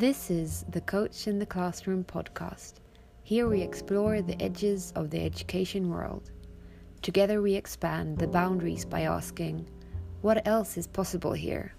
[0.00, 2.76] This is the Coach in the Classroom podcast.
[3.22, 6.30] Here we explore the edges of the education world.
[7.02, 9.68] Together we expand the boundaries by asking,
[10.22, 11.74] what else is possible here?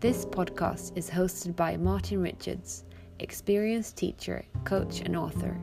[0.00, 2.84] This podcast is hosted by Martin Richards,
[3.18, 5.60] experienced teacher, coach, and author.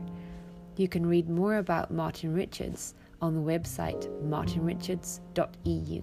[0.76, 6.02] You can read more about Martin Richards on the website martinrichards.eu.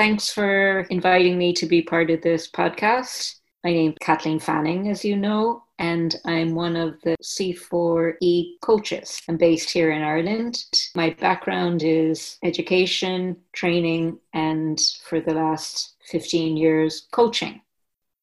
[0.00, 3.34] Thanks for inviting me to be part of this podcast.
[3.62, 9.20] My name's Kathleen Fanning, as you know, and I'm one of the C4E coaches.
[9.28, 10.64] I'm based here in Ireland.
[10.94, 17.60] My background is education, training, and for the last 15 years, coaching.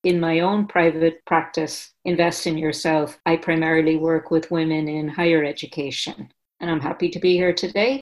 [0.03, 5.43] In my own private practice, Invest in Yourself, I primarily work with women in higher
[5.43, 6.31] education.
[6.59, 8.01] And I'm happy to be here today.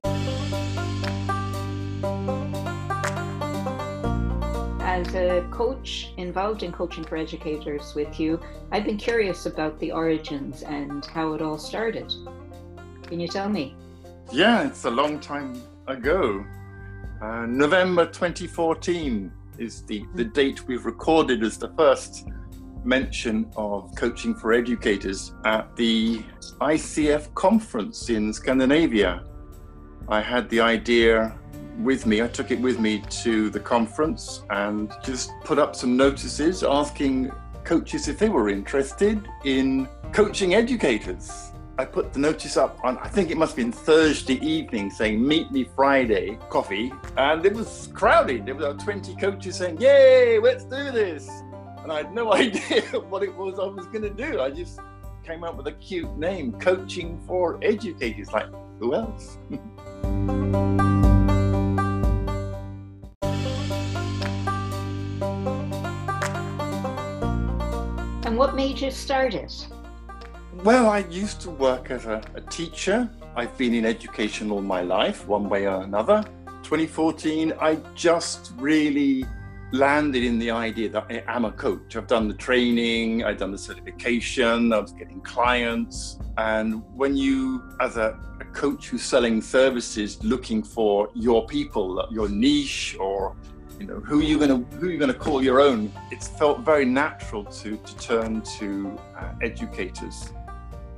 [5.15, 8.39] A coach involved in coaching for educators with you,
[8.71, 12.13] I've been curious about the origins and how it all started.
[13.03, 13.75] Can you tell me?
[14.31, 16.45] Yeah, it's a long time ago.
[17.21, 22.27] Uh, November 2014 is the, the date we've recorded as the first
[22.83, 26.21] mention of coaching for educators at the
[26.61, 29.23] ICF conference in Scandinavia.
[30.07, 31.39] I had the idea
[31.79, 32.21] with me.
[32.21, 37.31] I took it with me to the conference and just put up some notices asking
[37.63, 41.51] coaches if they were interested in coaching educators.
[41.77, 45.25] I put the notice up on, I think it must have been Thursday evening, saying,
[45.25, 46.93] Meet me Friday, coffee.
[47.17, 48.45] And it was crowded.
[48.45, 51.27] There were 20 coaches saying, Yay, let's do this.
[51.83, 54.39] And I had no idea what it was I was going to do.
[54.39, 54.79] I just
[55.25, 58.31] came up with a cute name, Coaching for Educators.
[58.31, 58.47] Like,
[58.79, 59.37] who else?
[68.35, 69.65] And what made you start it?
[70.65, 73.09] Well, I used to work as a, a, teacher.
[73.33, 76.21] I've been in education all my life, one way or another.
[76.63, 79.23] 2014, I just really
[79.71, 81.95] landed in the idea that I am a coach.
[81.95, 86.19] I've done the training, I've done the certification, I was getting clients.
[86.35, 92.27] And when you, as a, a coach who's selling services, looking for your people, your
[92.27, 93.37] niche, or
[93.79, 95.91] you know who are you going to who are you going to call your own?
[96.11, 100.31] It's felt very natural to to turn to uh, educators.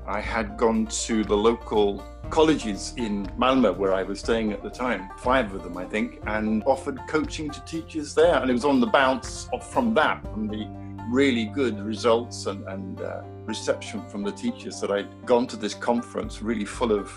[0.08, 4.70] I had gone to the local colleges in malmö where i was staying at the
[4.70, 8.36] time five of them i think and offered coaching to teachers there.
[8.42, 10.68] And it was on the bounce of, from that from the
[11.10, 15.74] really good results and, and uh, reception from the teachers that i'd gone to this
[15.74, 17.10] conference really full of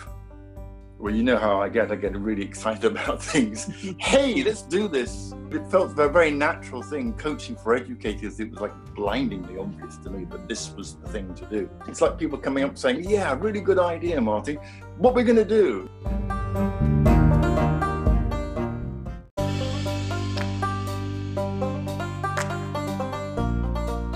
[1.01, 1.91] well, you know how I get.
[1.91, 3.71] I get really excited about things.
[3.99, 5.33] hey, let's do this.
[5.51, 7.15] It felt a very natural thing.
[7.15, 11.35] Coaching for educators, it was like blindingly obvious to me that this was the thing
[11.35, 11.71] to do.
[11.89, 14.59] It's like people coming up saying, Yeah, really good idea, Marty.
[14.99, 15.89] What we're going to do?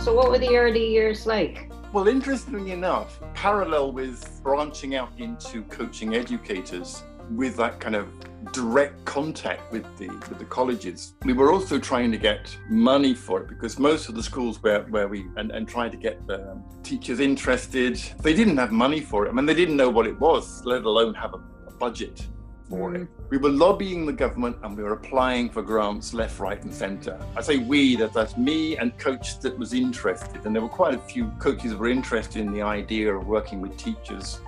[0.05, 1.71] So, what were the early years like?
[1.95, 8.09] Well, interestingly enough, parallel with branching out into coaching educators with that kind of
[8.53, 11.15] direct contact with the with the colleges.
[11.25, 14.83] We were also trying to get money for it because most of the schools where,
[14.87, 19.27] where we and, and trying to get the teachers interested, they didn't have money for
[19.27, 19.29] it.
[19.29, 22.27] I mean, they didn't know what it was, let alone have a, a budget
[22.69, 23.03] for mm.
[23.03, 23.09] it.
[23.31, 27.19] We were lobbying the government and we were applying for grants left, right, and centre.
[27.37, 30.45] I say we, that that's me and coach that was interested.
[30.45, 33.61] And there were quite a few coaches that were interested in the idea of working
[33.61, 34.41] with teachers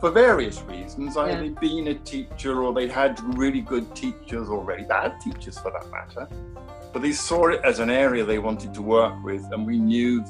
[0.00, 1.16] for various reasons.
[1.16, 1.58] Either yeah.
[1.60, 6.28] being a teacher or they had really good teachers already, bad teachers for that matter.
[6.92, 10.24] But they saw it as an area they wanted to work with, and we knew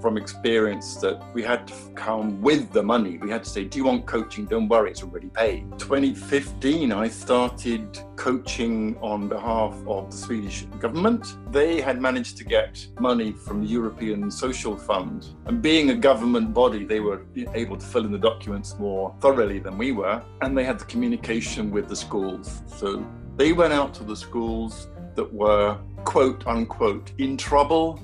[0.00, 3.18] from experience that we had to come with the money.
[3.18, 4.46] We had to say, Do you want coaching?
[4.46, 5.66] Don't worry, it's already paid.
[5.78, 11.36] 2015, I started coaching on behalf of the Swedish government.
[11.52, 15.28] They had managed to get money from the European Social Fund.
[15.46, 17.22] And being a government body, they were
[17.54, 20.22] able to fill in the documents more thoroughly than we were.
[20.42, 22.62] And they had the communication with the schools.
[22.66, 23.04] So
[23.36, 28.00] they went out to the schools that were quote unquote in trouble.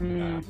[0.00, 0.42] Mm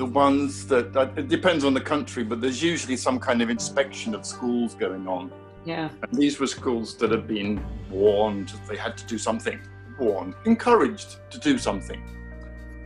[0.00, 3.50] the ones that uh, it depends on the country, but there's usually some kind of
[3.50, 5.30] inspection of schools going on.
[5.66, 5.90] Yeah.
[6.00, 9.60] And these were schools that had been warned they had to do something,
[9.98, 12.02] warned, encouraged to do something.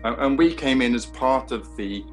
[0.03, 2.05] And we came in as part of the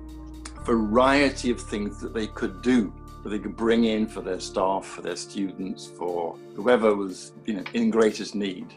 [0.65, 2.94] variety of things that they could do,
[3.24, 7.56] that they could bring in for their staff, for their students, for whoever was you
[7.56, 8.68] know, in greatest need.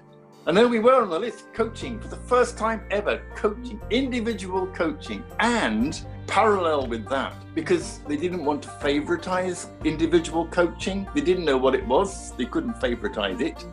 [0.46, 4.66] And then we were on the list coaching for the first time ever, coaching, individual
[4.66, 11.46] coaching, and parallel with that, because they didn't want to favoritize individual coaching, they didn't
[11.46, 13.64] know what it was, they couldn't favoritize it.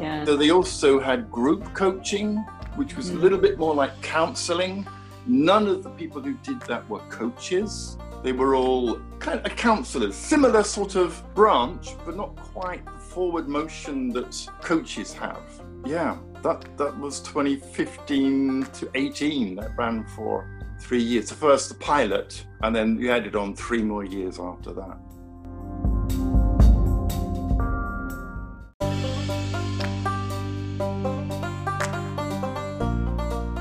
[0.00, 0.24] Yeah.
[0.24, 2.38] So they also had group coaching,
[2.76, 3.20] which was a mm.
[3.20, 4.86] little bit more like counseling.
[5.26, 7.98] None of the people who did that were coaches.
[8.22, 13.46] They were all kind of counselors, similar sort of branch, but not quite the forward
[13.46, 15.42] motion that coaches have.
[15.86, 19.56] Yeah, that, that was 2015 to 18.
[19.56, 20.48] That ran for
[20.80, 21.28] three years.
[21.28, 24.98] The first the pilot, and then we added on three more years after that.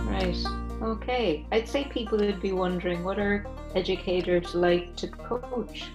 [0.08, 0.46] Right.
[0.82, 1.46] Okay.
[1.52, 5.86] I'd say people would be wondering what are educators like to coach?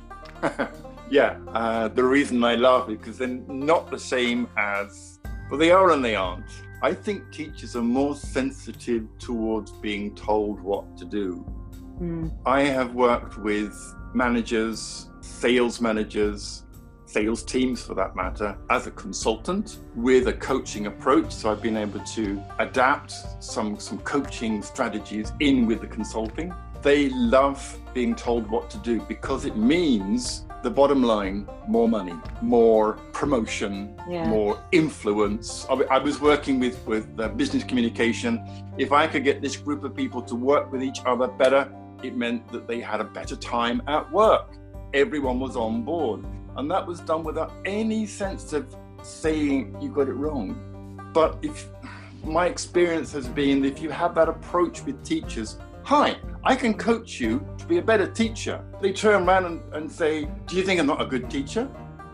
[1.10, 5.18] yeah, uh, the reason I laugh is because they're not the same as,
[5.50, 6.50] well, they are and they aren't.
[6.83, 11.45] I think teachers are more sensitive towards being told what to do.
[12.00, 12.33] Mm.
[12.47, 13.75] I have worked with
[14.15, 16.65] managers, sales managers,
[17.06, 21.33] sales teams for that matter, as a consultant with a coaching approach.
[21.33, 26.55] So I've been able to adapt some, some coaching strategies in with the consulting.
[26.83, 32.14] They love being told what to do because it means the bottom line more money,
[32.43, 34.26] more promotion, Yeah.
[34.28, 35.66] more influence.
[35.70, 38.43] I, I was working with, with uh, business communication.
[38.76, 41.72] If I could get this group of people to work with each other better,
[42.02, 44.55] it meant that they had a better time at work.
[44.94, 46.25] Everyone was on board.
[46.56, 50.56] And that was done without any sense of saying you got it wrong.
[51.14, 51.69] But if
[52.25, 55.56] my experience has been if you have that approach with teachers,
[55.88, 56.14] hi,
[56.44, 58.62] I can coach you to be a better teacher.
[58.82, 61.67] They turn around and, and say, Do you think I'm not a good teacher?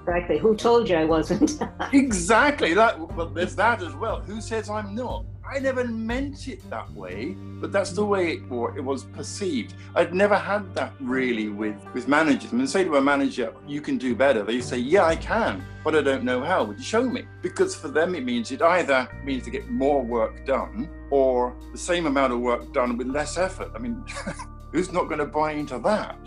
[0.06, 0.38] Exactly.
[0.38, 1.58] Who told you I wasn't?
[1.92, 2.72] Exactly.
[2.72, 4.20] That well, there's that as well.
[4.20, 5.24] Who says I'm not?
[5.44, 8.42] I never meant it that way, but that's the way it,
[8.76, 9.74] it was perceived.
[9.96, 12.52] I'd never had that really with with managers.
[12.52, 15.64] I mean, say to a manager, "You can do better." They say, "Yeah, I can,
[15.82, 16.62] but I don't know how.
[16.64, 20.00] Would you show me?" Because for them, it means it either means to get more
[20.02, 23.70] work done or the same amount of work done with less effort.
[23.72, 24.04] I mean,
[24.72, 26.18] who's not going to buy into that?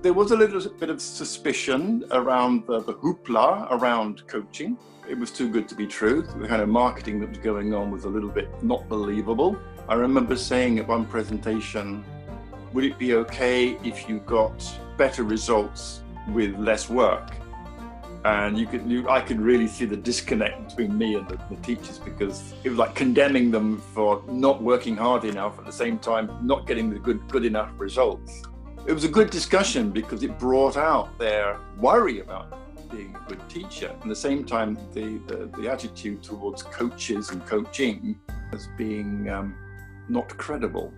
[0.00, 4.78] There was a little bit of suspicion around the, the hoopla around coaching.
[5.06, 6.22] It was too good to be true.
[6.22, 9.54] The kind of marketing that was going on was a little bit not believable.
[9.86, 12.02] I remember saying at one presentation,
[12.72, 14.58] would it be okay if you got
[14.96, 17.28] better results with less work?
[18.24, 21.56] And you could, you, I could really see the disconnect between me and the, the
[21.56, 25.98] teachers because it was like condemning them for not working hard enough at the same
[25.98, 28.42] time not getting the good, good enough results.
[28.86, 32.58] It was a good discussion because it brought out their worry about
[32.92, 33.88] being a good teacher.
[33.88, 38.20] At the same time, the, the, the attitude towards coaches and coaching
[38.52, 39.56] as being um,
[40.08, 40.92] not credible.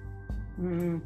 [0.60, 1.00] Mm.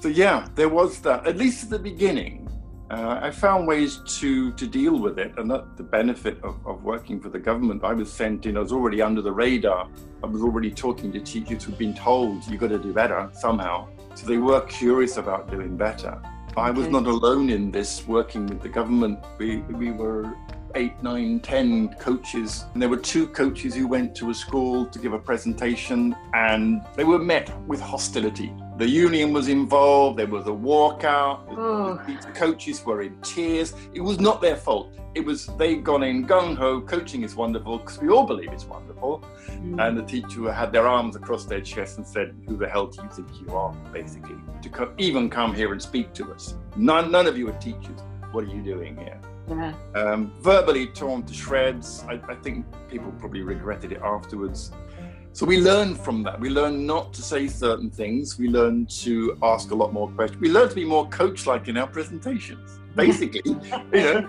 [0.00, 1.26] So yeah, there was that.
[1.26, 2.48] At least at the beginning,
[2.92, 6.82] uh, I found ways to to deal with it, and that the benefit of, of
[6.84, 7.82] working for the government.
[7.84, 8.56] I was sent in.
[8.56, 9.88] I was already under the radar.
[10.22, 13.88] I was already talking to teachers who'd been told you've got to do better somehow.
[14.14, 16.20] So they were curious about doing better.
[16.56, 16.92] I was Okay.
[16.92, 18.06] not alone in this.
[18.06, 20.34] Working with the government, we we were
[20.74, 24.98] eight, nine, ten coaches, and there were two coaches who went to a school to
[24.98, 28.52] give a presentation, and they were met with hostility.
[28.78, 30.18] The union was involved.
[30.18, 31.48] There was a walkout.
[31.48, 32.00] The- Oh.
[32.06, 33.74] The coaches were in tears.
[33.92, 34.88] It was not their fault.
[35.14, 36.80] It was they'd gone in gung ho.
[36.80, 39.22] Coaching is wonderful because we all believe it's wonderful.
[39.50, 39.78] Mm.
[39.86, 43.02] And the teacher had their arms across their chest and said, "Who the hell do
[43.02, 46.54] you think you are?" Basically, to co- even come here and speak to us.
[46.76, 48.00] None, none of you are teachers.
[48.32, 49.20] What are you doing here?
[49.50, 49.74] Yeah.
[49.96, 52.04] um, verbally torn to shreds.
[52.08, 54.70] I, I think people probably regretted it afterwards.
[55.34, 56.38] So we learn from that.
[56.38, 58.38] We learn not to say certain things.
[58.38, 60.40] We learn to ask a lot more questions.
[60.40, 62.78] We learn to be more coach-like in our presentations.
[62.94, 63.54] Basically, you
[63.92, 64.28] know,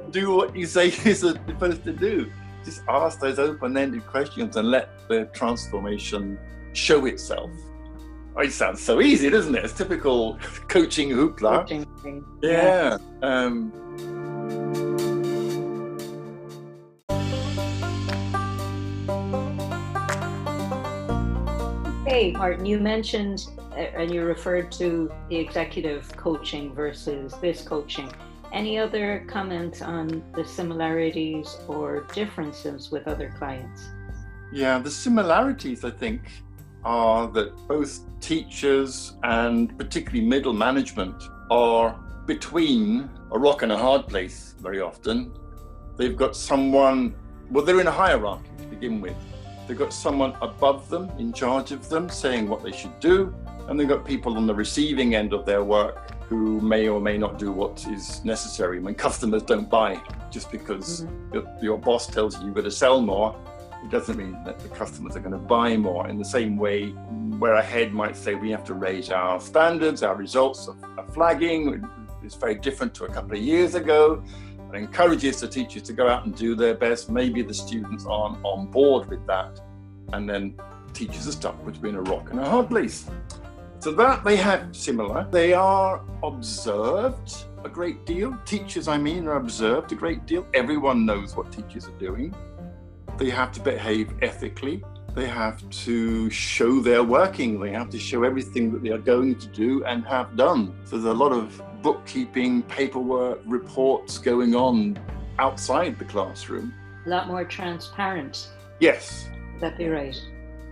[0.10, 2.30] do what you say you're supposed to do.
[2.62, 6.38] Just ask those open-ended questions and let the transformation
[6.74, 7.50] show itself.
[8.36, 9.64] Oh, it sounds so easy, doesn't it?
[9.64, 11.60] It's typical coaching hoopla.
[11.60, 12.24] Coaching thing.
[12.42, 12.98] Yeah.
[13.22, 13.72] Um,
[22.30, 28.12] Martin, you mentioned uh, and you referred to the executive coaching versus this coaching.
[28.52, 33.88] Any other comments on the similarities or differences with other clients?
[34.52, 36.20] yeah, the similarities, I think,
[36.84, 44.06] are that both teachers and particularly middle management are between a rock and a hard
[44.06, 45.32] place very often.
[45.96, 47.14] They've got someone,
[47.50, 49.16] well, they're in a hierarchy to begin with.
[49.66, 53.34] They've got someone above them, in charge of them, saying what they should do,
[53.68, 57.18] and they've got people on the receiving end of their work who may or may
[57.18, 58.80] not do what is necessary.
[58.80, 60.00] When customers don't buy
[60.30, 61.34] just because mm-hmm.
[61.34, 63.36] your, your, boss tells you you've got to sell more,
[63.84, 66.08] it doesn't mean that the customers are going to buy more.
[66.08, 66.90] In the same way,
[67.38, 70.76] where a head might say we have to raise our standards, our results of
[71.12, 71.84] flagging
[72.24, 74.22] it's very different to a couple of years ago.
[74.72, 77.10] It encourages the teachers to go out and do their best.
[77.10, 79.60] Maybe the students aren't on board with that,
[80.12, 80.54] and then
[80.94, 83.06] teachers are stuck between a rock and a hard place.
[83.80, 85.26] So that they have similar.
[85.30, 88.38] They are observed a great deal.
[88.44, 90.46] Teachers, I mean, are observed a great deal.
[90.54, 92.34] Everyone knows what teachers are doing.
[93.18, 94.82] They have to behave ethically.
[95.14, 97.60] They have to show their working.
[97.60, 100.74] They have to show everything that they are going to do and have done.
[100.84, 104.98] So there's a lot of bookkeeping, paperwork, reports going on
[105.38, 106.72] outside the classroom.
[107.06, 108.48] A lot more transparent.
[108.80, 109.28] Yes.
[109.52, 110.16] Would that be right?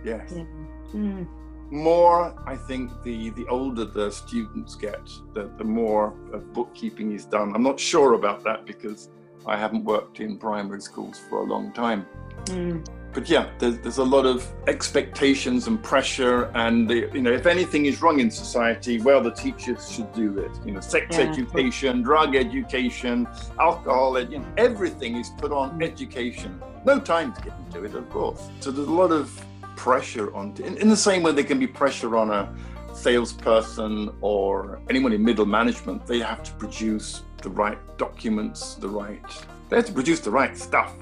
[0.03, 0.33] Yes.
[0.35, 0.45] Yeah.
[0.93, 1.27] Mm
[1.71, 5.01] more I think the the older the students get,
[5.33, 7.55] the, the more of bookkeeping is done.
[7.55, 9.09] I'm not sure about that because
[9.47, 12.05] I haven't worked in primary schools for a long time.
[12.45, 12.85] Mm.
[13.13, 17.45] But yeah, there's, there's a lot of expectations and pressure, and the, you know, if
[17.45, 20.51] anything is wrong in society, well, the teachers should do it.
[20.65, 21.29] You know, sex yeah.
[21.29, 23.27] education, drug education,
[23.59, 25.83] alcohol, you know, everything is put on mm.
[25.83, 26.61] education.
[26.85, 28.49] No time to get into it, of course.
[28.61, 29.43] So there's a lot of
[29.75, 32.53] pressure on, in, in the same way there can be pressure on a
[32.93, 39.23] salesperson or anyone in middle management, they have to produce the right documents, the right,
[39.69, 40.93] they have to produce the right stuff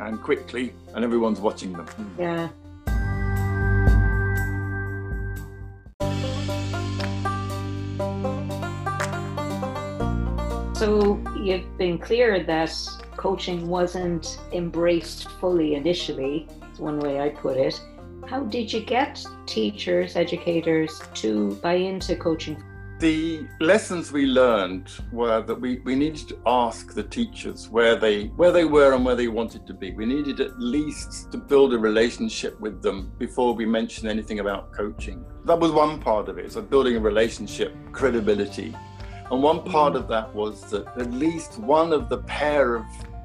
[0.00, 1.86] and quickly, and everyone's watching them.
[2.18, 2.48] Yeah.
[10.74, 12.74] So you've been clear that
[13.16, 17.78] coaching wasn't embraced fully initially, is one way I put it.
[18.26, 22.62] How did you get teachers, educators to buy into coaching?
[23.00, 28.26] The lessons we learned were that we, we needed to ask the teachers where they
[28.36, 29.92] where they were and where they wanted to be.
[29.92, 34.74] We needed at least to build a relationship with them before we mentioned anything about
[34.74, 35.24] coaching.
[35.46, 38.76] That was one part of it, so building a relationship, credibility.
[39.30, 42.84] And one part of that was that at least one of the pair of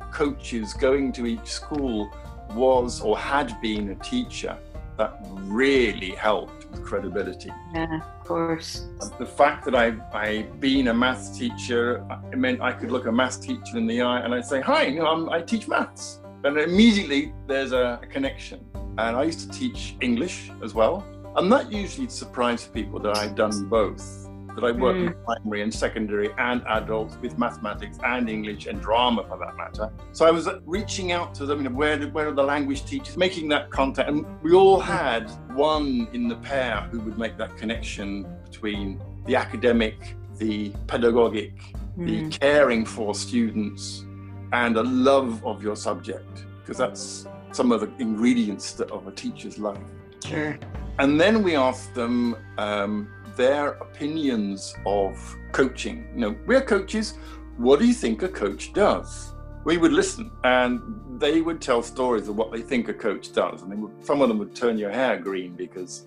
[0.10, 2.10] coaches going to each school
[2.52, 4.58] was or had been a teacher
[4.98, 7.52] that really helped credibility.
[7.74, 8.88] Yeah, of course.
[9.20, 13.12] The fact that I I been a maths teacher, it meant I could look a
[13.12, 16.58] maths teacher in the eye and I'd say, "Hi, you know, i teach maths," and
[16.58, 18.66] immediately there's a, a connection.
[18.98, 21.04] And I used to teach English as well,
[21.36, 24.25] and that usually surprised people that I'd done both
[24.56, 25.08] that I work mm.
[25.08, 29.92] with primary and secondary and adults with mathematics and English and drama for that matter.
[30.14, 33.18] So I was reaching out to them, you know, where, where are the language teachers,
[33.18, 34.10] making that contact.
[34.10, 39.36] And we all had one in the pair who would make that connection between the
[39.36, 41.54] academic, the pedagogic,
[41.98, 42.06] mm.
[42.06, 44.06] the caring for students,
[44.54, 49.58] and a love of your subject, because that's some of the ingredients of a teacher's
[49.58, 49.78] life.
[50.24, 50.58] Sure.
[50.98, 56.08] And then we asked them, um, their opinions of coaching.
[56.14, 57.18] You know, we're coaches.
[57.58, 59.34] What do you think a coach does?
[59.64, 63.62] We would listen and they would tell stories of what they think a coach does.
[63.62, 66.06] And would, some of them would turn your hair green because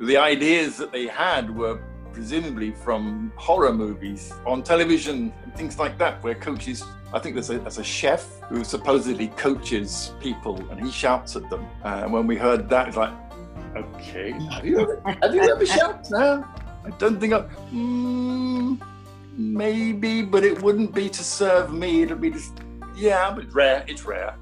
[0.00, 1.82] the ideas that they had were
[2.12, 7.50] presumably from horror movies on television and things like that, where coaches, I think there's
[7.50, 11.66] a, there's a chef who supposedly coaches people and he shouts at them.
[11.84, 13.12] Uh, and when we heard that, it's like,
[13.76, 14.32] Okay.
[14.50, 16.06] Have you ever, have you ever shot?
[16.10, 16.44] No.
[16.84, 17.40] I don't think I.
[17.72, 18.80] Mm,
[19.36, 22.02] maybe, but it wouldn't be to serve me.
[22.02, 22.60] It'd be just.
[22.94, 23.84] Yeah, but it's rare.
[23.86, 24.36] It's rare.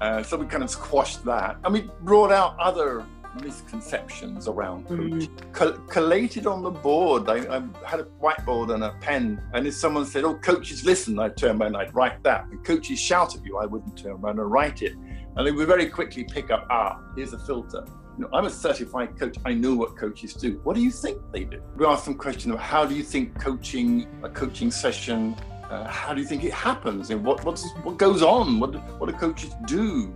[0.00, 1.58] Uh, so we kind of squashed that.
[1.64, 3.04] And we brought out other
[3.42, 4.86] misconceptions around.
[4.86, 5.88] Mm.
[5.88, 7.28] collated on the board.
[7.28, 11.18] I, I, had a whiteboard and a pen, and if someone said, "Oh, coaches, listen,"
[11.18, 12.46] I'd turn around and I'd write that.
[12.46, 14.94] And coaches shout at you, I wouldn't turn around and write it.
[15.36, 17.84] And they would very quickly pick up, "Ah, here's a filter."
[18.32, 19.36] I'm a certified coach.
[19.44, 20.60] I know what coaches do.
[20.64, 21.62] What do you think they do?
[21.76, 25.36] We asked them questions about how do you think coaching, a coaching session,
[25.70, 27.10] uh, how do you think it happens?
[27.10, 28.58] And what what's, what goes on?
[28.58, 30.12] What what do coaches do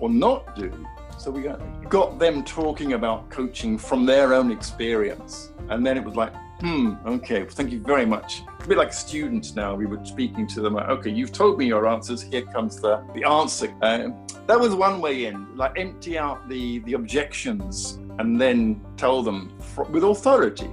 [0.00, 0.70] or not do?
[1.18, 6.04] So we got, got them talking about coaching from their own experience, and then it
[6.04, 8.42] was like, hmm, okay, well, thank you very much.
[8.58, 11.66] A bit like students now, we were speaking to them, like, okay, you've told me
[11.66, 13.70] your answers, here comes the, the answer.
[13.82, 14.10] Uh,
[14.50, 19.56] that was one way in, like empty out the, the objections and then tell them
[19.90, 20.68] with authority.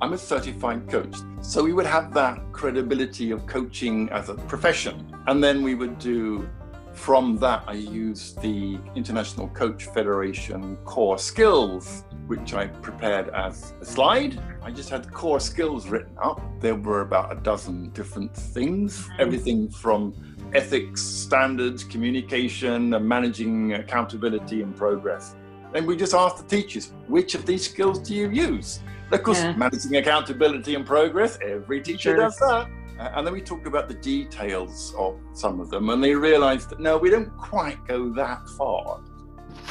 [0.00, 1.14] I'm a certified coach.
[1.42, 5.14] So we would have that credibility of coaching as a profession.
[5.26, 6.48] And then we would do
[6.94, 13.84] from that, I used the International Coach Federation core skills, which I prepared as a
[13.84, 14.40] slide.
[14.62, 16.40] I just had the core skills written up.
[16.60, 19.20] There were about a dozen different things, mm.
[19.20, 20.14] everything from
[20.54, 25.36] ethics, standards, communication, and managing accountability and progress.
[25.74, 28.80] And we just asked the teachers, which of these skills do you use?
[29.10, 29.54] Of course, yeah.
[29.56, 32.16] managing accountability and progress, every teacher sure.
[32.16, 32.68] does that.
[32.98, 36.80] And then we talked about the details of some of them, and they realized that
[36.80, 39.00] no, we don't quite go that far.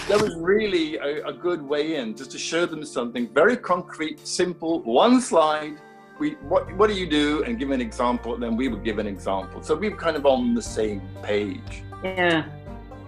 [0.07, 4.25] That was really a, a good way in, just to show them something very concrete,
[4.25, 5.77] simple, one slide.
[6.19, 7.43] We, what, what do you do?
[7.43, 9.61] And give an example, and then we would give an example.
[9.61, 11.83] So we were kind of on the same page.
[12.03, 12.45] Yeah.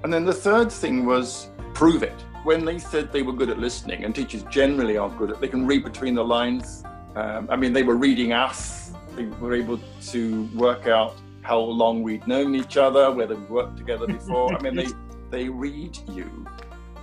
[0.03, 2.19] And then the third thing was prove it.
[2.43, 5.47] When they said they were good at listening, and teachers generally are good at, they
[5.47, 6.83] can read between the lines.
[7.15, 8.89] Um, I mean, they were reading us
[9.19, 13.77] they were able to work out how long we'd known each other, whether we worked
[13.77, 14.53] together before.
[14.55, 14.87] I mean, they
[15.29, 16.45] they read you,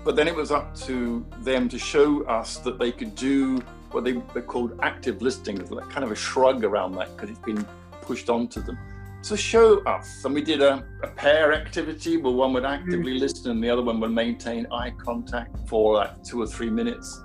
[0.05, 3.63] but then it was up to them to show us that they could do
[3.97, 7.38] what they, they called active listening, like kind of a shrug around that because it's
[7.38, 7.67] been
[8.03, 8.79] pushed onto them.
[9.23, 13.21] So show us, and we did a, a pair activity where one would actively mm.
[13.21, 17.23] listen and the other one would maintain eye contact for like two or three minutes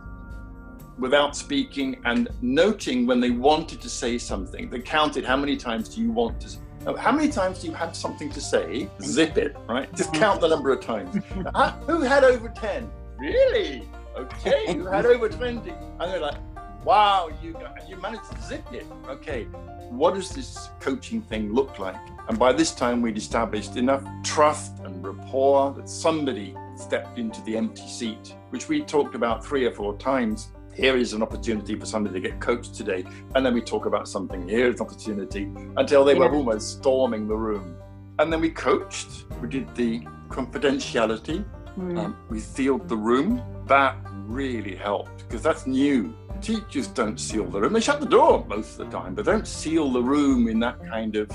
[0.97, 4.69] without speaking and noting when they wanted to say something.
[4.69, 7.73] They counted how many times do you want to uh, how many times do you
[7.73, 8.89] have something to say?
[9.03, 9.93] Zip it, right?
[9.93, 11.21] Just count the number of times.
[11.53, 12.89] uh, who had over 10?
[13.19, 13.87] Really?
[14.15, 15.69] Okay, you had over 20.
[15.69, 16.35] And they're like,
[16.83, 17.55] wow, you,
[17.87, 18.85] you managed to zip it.
[19.07, 19.45] Okay,
[19.89, 21.95] what does this coaching thing look like?
[22.27, 27.57] And by this time, we'd established enough trust and rapport that somebody stepped into the
[27.57, 31.85] empty seat, which we talked about three or four times here is an opportunity for
[31.85, 33.03] somebody to get coached today.
[33.35, 36.19] And then we talk about something, here's an opportunity, until they yeah.
[36.19, 37.75] were almost storming the room.
[38.19, 41.43] And then we coached, we did the confidentiality,
[41.77, 41.99] mm.
[41.99, 43.41] um, we sealed the room.
[43.67, 46.15] That really helped because that's new.
[46.41, 49.47] Teachers don't seal the room, they shut the door most of the time, but don't
[49.47, 51.29] seal the room in that kind of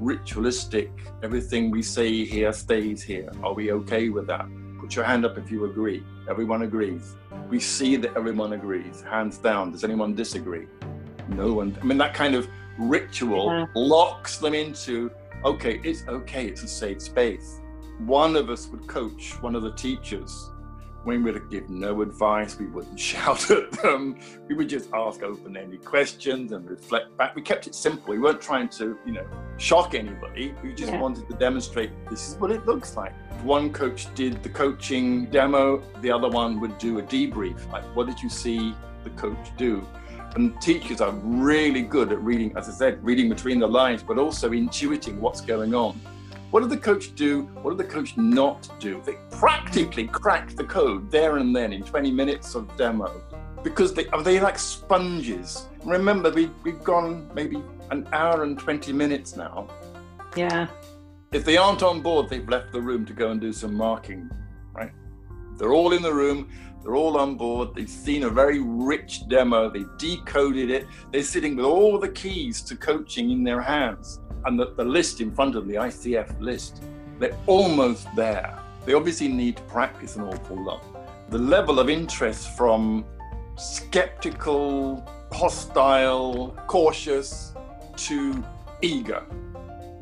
[0.00, 0.90] ritualistic,
[1.22, 3.30] everything we say here stays here.
[3.44, 4.46] Are we okay with that?
[4.80, 6.02] Put your hand up if you agree.
[6.28, 7.14] Everyone agrees.
[7.48, 9.70] We see that everyone agrees, hands down.
[9.70, 10.66] Does anyone disagree?
[11.28, 11.76] No one.
[11.80, 13.66] I mean, that kind of ritual yeah.
[13.76, 15.12] locks them into
[15.44, 17.60] okay, it's okay, it's a safe space.
[17.98, 20.50] One of us would coach one of the teachers
[21.04, 25.84] we would give no advice, we wouldn't shout at them, we would just ask open-ended
[25.84, 27.34] questions and reflect back.
[27.34, 28.10] We kept it simple.
[28.10, 30.54] We weren't trying to, you know, shock anybody.
[30.62, 31.00] We just yeah.
[31.00, 33.12] wanted to demonstrate this is what it looks like.
[33.42, 37.70] One coach did the coaching demo, the other one would do a debrief.
[37.72, 39.86] Like, what did you see the coach do?
[40.34, 44.18] And teachers are really good at reading, as I said, reading between the lines, but
[44.18, 46.00] also intuiting what's going on.
[46.52, 47.44] What did the coach do?
[47.62, 49.00] What did the coach not do?
[49.06, 53.22] They practically cracked the code there and then in 20 minutes of demo
[53.62, 55.68] because they are they like sponges.
[55.82, 59.66] Remember, we, we've gone maybe an hour and 20 minutes now.
[60.36, 60.66] Yeah.
[61.32, 64.28] If they aren't on board, they've left the room to go and do some marking,
[64.74, 64.92] right?
[65.56, 66.50] They're all in the room,
[66.82, 71.56] they're all on board, they've seen a very rich demo, they've decoded it, they're sitting
[71.56, 75.56] with all the keys to coaching in their hands and the, the list in front
[75.56, 76.82] of the ICF list,
[77.18, 78.58] they're almost there.
[78.84, 80.84] They obviously need to practice an awful lot.
[81.30, 83.04] The level of interest from
[83.56, 87.52] skeptical, hostile, cautious
[87.96, 88.44] to
[88.80, 89.22] eager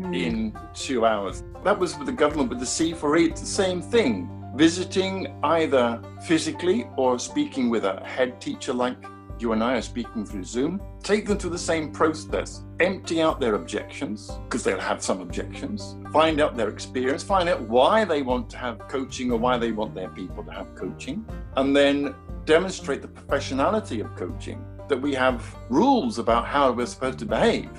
[0.01, 0.17] mm.
[0.17, 1.43] in two hours.
[1.65, 4.29] That was with the government with the C4E, it's the same thing.
[4.57, 8.97] Visiting either physically or speaking with a head teacher like
[9.41, 12.63] you and I are speaking through Zoom, take them through the same process.
[12.79, 15.97] Empty out their objections, because they'll have some objections.
[16.13, 19.73] Find out their experience, find out why they want to have coaching or why they
[19.73, 21.25] want their people to have coaching,
[21.57, 24.65] and then demonstrate the professionality of coaching.
[24.89, 27.71] That we have rules about how we're supposed to behave.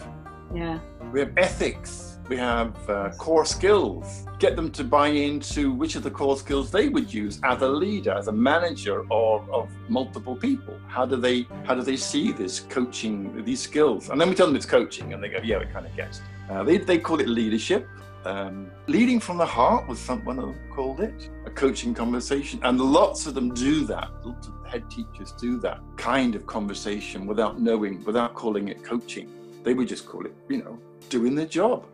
[0.54, 0.80] Yeah.
[1.12, 4.26] We have ethics we have uh, core skills.
[4.40, 7.68] Get them to buy into which of the core skills they would use as a
[7.68, 10.76] leader, as a manager or of multiple people.
[10.88, 14.10] How do they how do they see this coaching, these skills?
[14.10, 16.22] And then we tell them it's coaching, and they go, yeah, we kind of guessed.
[16.50, 17.86] Uh, they, they call it leadership.
[18.24, 23.28] Um, leading from the heart was someone who called it a coaching conversation, and lots
[23.28, 24.10] of them do that.
[24.24, 29.28] Lots of head teachers do that kind of conversation without knowing, without calling it coaching.
[29.64, 31.86] They would just call it, you know, doing their job.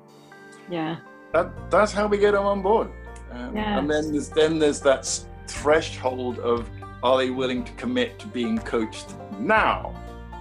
[0.70, 0.98] Yeah.
[1.34, 2.90] That that's how we get them on board.
[3.32, 3.80] Um, yes.
[3.80, 5.08] And then there's then there's that
[5.48, 6.70] threshold of
[7.04, 9.94] are they willing to commit to being coached now?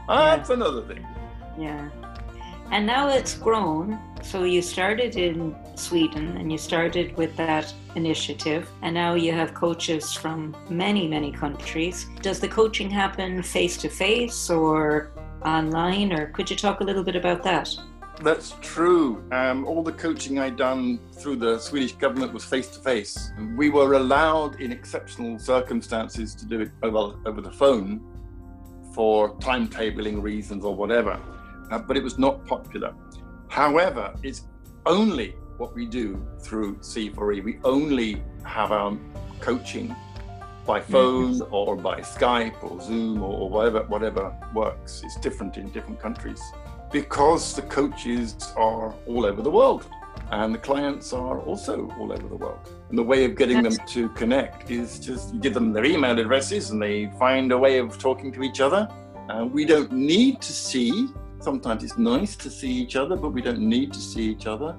[0.09, 0.57] That's yeah.
[0.57, 1.07] another thing.
[1.59, 1.91] Yeah.
[2.71, 8.69] And now it's grown So you started in Sweden and you started with that initiative,
[8.83, 12.07] and now you have coaches from many, many countries.
[12.23, 15.13] Does the coaching happen face to face or
[15.45, 17.73] online, or could you talk a little bit about that?
[18.23, 19.23] That's true.
[19.31, 23.31] Um, all the coaching I'd done through the Swedish government was face to face.
[23.57, 28.01] We were allowed, in exceptional circumstances, to do it over, over the phone
[28.95, 31.21] for timetabling reasons or whatever,
[31.71, 32.95] uh, but it was not popular.
[33.49, 34.47] However, it's
[34.87, 37.45] only what we do through C4E.
[37.45, 38.97] We only have our
[39.41, 39.95] coaching
[40.67, 40.93] by mm-hmm.
[40.93, 45.03] phone or by Skype or Zoom or, or whatever whatever works.
[45.05, 46.43] It's different in different countries
[46.93, 49.87] because the coaches are all over the world
[50.31, 52.69] and the clients are also all over the world.
[52.89, 56.19] And the way of getting them to connect is just you give them their email
[56.19, 58.89] addresses and they find a way of talking to each other.
[59.29, 61.09] Uh, we don't need to see.
[61.41, 64.77] Sometimes it's nice to see each other, but we don't need to see each other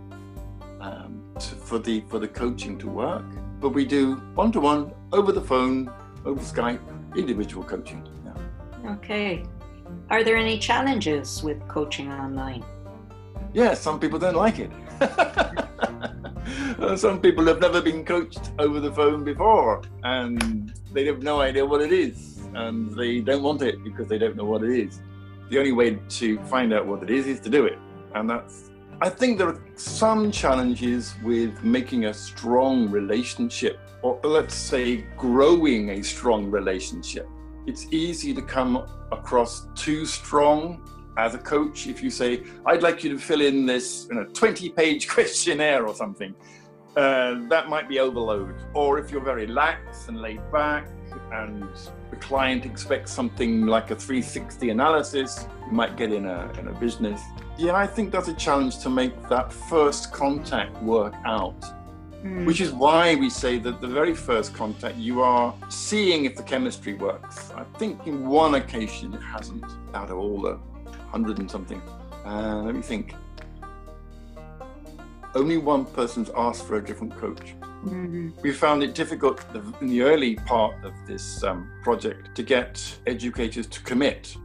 [0.81, 3.25] um, to, for the for the coaching to work.
[3.59, 5.91] But we do one to one over the phone,
[6.25, 6.81] over Skype,
[7.15, 8.07] individual coaching.
[8.25, 8.91] Yeah.
[8.91, 9.43] Okay.
[10.09, 12.63] Are there any challenges with coaching online?
[13.53, 14.71] Yeah, some people don't like it.
[16.97, 21.65] some people have never been coached over the phone before and they have no idea
[21.65, 25.01] what it is and they don't want it because they don't know what it is.
[25.49, 27.77] The only way to find out what it is is to do it.
[28.15, 28.71] And that's,
[29.01, 35.91] I think there are some challenges with making a strong relationship, or let's say growing
[35.91, 37.27] a strong relationship
[37.67, 40.81] it's easy to come across too strong
[41.17, 44.23] as a coach if you say, I'd like you to fill in this you know,
[44.25, 46.33] 20 page questionnaire or something.
[46.95, 48.55] Uh, that might be overload.
[48.73, 50.87] Or if you're very lax and laid back
[51.31, 51.67] and
[52.09, 56.73] the client expects something like a 360 analysis, you might get in a, in a
[56.79, 57.21] business.
[57.57, 61.63] Yeah, I think that's a challenge to make that first contact work out
[62.27, 62.45] Mm.
[62.45, 66.43] Which is why we say that the very first contact, you are seeing if the
[66.43, 67.51] chemistry works.
[67.51, 69.63] I think in one occasion it hasn't,
[69.93, 70.59] out of all the
[71.09, 71.81] hundred and something.
[72.25, 73.13] Uh, let me think.
[75.35, 77.55] Only one person's asked for a different coach.
[77.85, 78.29] Mm-hmm.
[78.41, 79.45] We found it difficult
[79.81, 84.35] in the early part of this um, project to get educators to commit.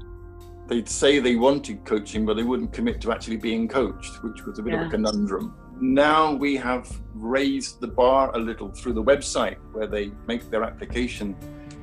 [0.69, 4.59] They'd say they wanted coaching, but they wouldn't commit to actually being coached, which was
[4.61, 4.83] a bit yeah.
[4.83, 9.89] of a conundrum now we have raised the bar a little through the website where
[9.89, 11.37] they make their application.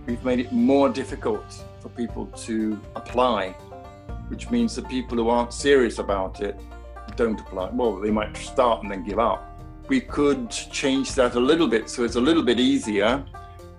[0.05, 1.43] We've made it more difficult
[1.81, 3.49] for people to apply,
[4.29, 6.57] which means that people who aren't serious about it
[7.17, 7.71] don't apply.
[7.73, 9.45] Well, they might start and then give up.
[9.89, 13.25] We could change that a little bit so it's a little bit easier,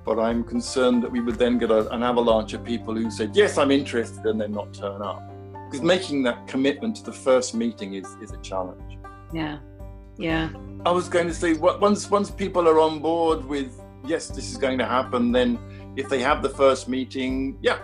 [0.04, 3.34] but I'm concerned that we would then get a, an avalanche of people who said,
[3.34, 5.22] Yes, I'm interested, and then not turn up.
[5.70, 8.98] Because making that commitment to the first meeting is, is a challenge.
[9.32, 9.60] Yeah.
[10.20, 10.50] Yeah.
[10.84, 14.56] I was going to say once once people are on board with yes, this is
[14.56, 15.58] going to happen, then
[15.96, 17.78] if they have the first meeting, yeah,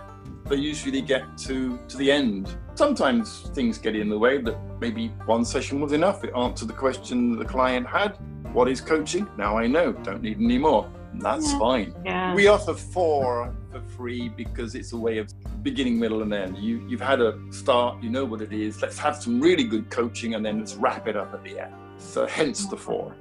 [0.49, 2.57] they usually get to to the end.
[2.75, 6.25] Sometimes things get in the way that maybe one session was enough.
[6.25, 8.19] It answered the question the client had.
[8.53, 9.29] What is coaching?
[9.37, 9.93] Now I know.
[9.93, 10.91] Don't need any more.
[11.15, 11.59] That's yeah.
[11.59, 11.95] fine.
[12.05, 12.35] Yeah.
[12.35, 16.59] We offer four for free because it's a way of beginning, middle, and end.
[16.59, 18.03] You you've had a start.
[18.03, 18.81] You know what it is.
[18.83, 21.75] Let's have some really good coaching, and then let's wrap it up at the end.
[21.99, 23.15] So hence the four,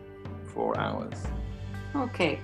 [0.54, 1.14] four hours.
[1.96, 2.40] Okay.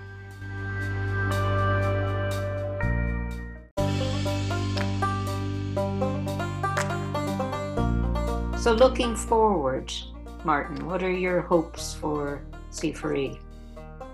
[8.62, 9.92] So looking forward,
[10.44, 13.40] Martin, what are your hopes for C4E?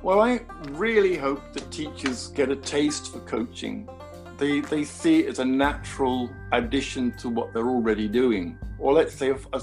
[0.01, 3.89] Well, I really hope that teachers get a taste for coaching.
[4.37, 8.57] They, they see it as a natural addition to what they're already doing.
[8.79, 9.59] Or let's say a, a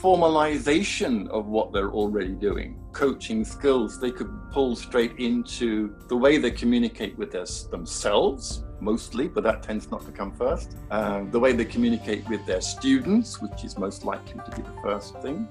[0.00, 6.36] formalization of what they're already doing, coaching skills they could pull straight into the way
[6.38, 10.76] they communicate with their, themselves, mostly, but that tends not to come first.
[10.90, 14.82] Uh, the way they communicate with their students, which is most likely to be the
[14.82, 15.48] first thing.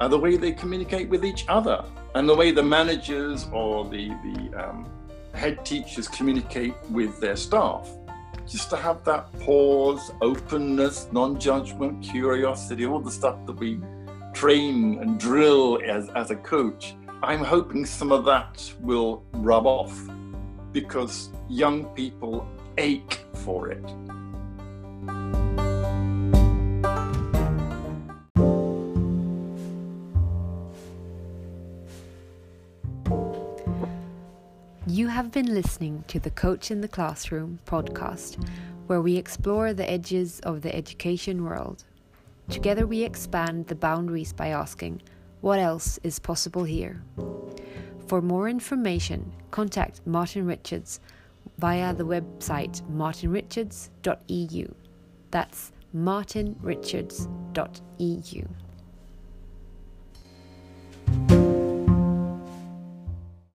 [0.00, 4.08] Uh, the way they communicate with each other, and the way the managers or the,
[4.08, 4.88] the um,
[5.34, 7.88] head teachers communicate with their staff
[8.48, 13.80] just to have that pause, openness, non judgment, curiosity, all the stuff that we
[14.32, 16.94] train and drill as, as a coach.
[17.22, 20.00] I'm hoping some of that will rub off
[20.72, 23.84] because young people ache for it.
[35.18, 38.40] have been listening to the Coach in the Classroom podcast,
[38.86, 41.82] where we explore the edges of the education world.
[42.48, 45.02] Together, we expand the boundaries by asking,
[45.40, 47.02] What else is possible here?
[48.06, 51.00] For more information, contact Martin Richards
[51.58, 54.72] via the website martinrichards.eu.
[55.32, 58.46] That's martinrichards.eu.